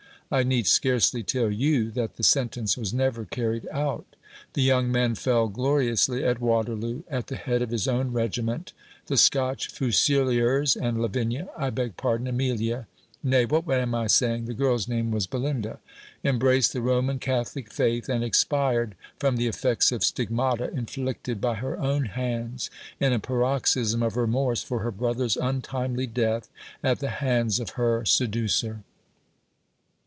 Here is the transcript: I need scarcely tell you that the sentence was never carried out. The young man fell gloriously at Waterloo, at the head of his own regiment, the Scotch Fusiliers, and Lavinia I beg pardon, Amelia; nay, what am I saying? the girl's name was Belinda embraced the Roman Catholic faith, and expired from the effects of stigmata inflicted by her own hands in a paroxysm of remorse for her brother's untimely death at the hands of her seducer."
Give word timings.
I 0.33 0.43
need 0.43 0.65
scarcely 0.65 1.23
tell 1.23 1.51
you 1.51 1.91
that 1.91 2.15
the 2.15 2.23
sentence 2.23 2.77
was 2.77 2.93
never 2.93 3.25
carried 3.25 3.67
out. 3.67 4.15
The 4.53 4.61
young 4.61 4.89
man 4.89 5.15
fell 5.15 5.49
gloriously 5.49 6.23
at 6.23 6.39
Waterloo, 6.39 7.03
at 7.09 7.27
the 7.27 7.35
head 7.35 7.61
of 7.61 7.71
his 7.71 7.85
own 7.85 8.13
regiment, 8.13 8.71
the 9.07 9.17
Scotch 9.17 9.67
Fusiliers, 9.67 10.77
and 10.77 11.01
Lavinia 11.01 11.49
I 11.57 11.69
beg 11.69 11.97
pardon, 11.97 12.27
Amelia; 12.27 12.87
nay, 13.21 13.43
what 13.43 13.67
am 13.69 13.93
I 13.93 14.07
saying? 14.07 14.45
the 14.45 14.53
girl's 14.53 14.87
name 14.87 15.11
was 15.11 15.27
Belinda 15.27 15.79
embraced 16.23 16.71
the 16.71 16.81
Roman 16.81 17.19
Catholic 17.19 17.69
faith, 17.69 18.07
and 18.07 18.23
expired 18.23 18.95
from 19.19 19.35
the 19.35 19.47
effects 19.47 19.91
of 19.91 20.01
stigmata 20.01 20.71
inflicted 20.73 21.41
by 21.41 21.55
her 21.55 21.77
own 21.77 22.05
hands 22.05 22.69
in 23.01 23.11
a 23.11 23.19
paroxysm 23.19 24.01
of 24.01 24.15
remorse 24.15 24.63
for 24.63 24.79
her 24.79 24.91
brother's 24.91 25.35
untimely 25.35 26.07
death 26.07 26.49
at 26.81 26.99
the 26.99 27.09
hands 27.19 27.59
of 27.59 27.71
her 27.71 28.05
seducer." 28.05 28.83